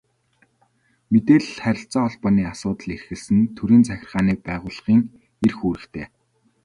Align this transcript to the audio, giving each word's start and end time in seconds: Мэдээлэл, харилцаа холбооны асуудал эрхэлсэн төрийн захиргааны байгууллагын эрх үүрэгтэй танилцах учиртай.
Мэдээлэл, 1.11 1.57
харилцаа 1.63 2.03
холбооны 2.07 2.43
асуудал 2.53 2.89
эрхэлсэн 2.95 3.39
төрийн 3.57 3.83
захиргааны 3.85 4.33
байгууллагын 4.47 5.01
эрх 5.45 5.59
үүрэгтэй 5.61 6.05
танилцах 6.05 6.11
учиртай. 6.13 6.53